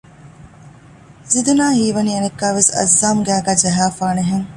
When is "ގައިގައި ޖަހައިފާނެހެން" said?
3.27-4.47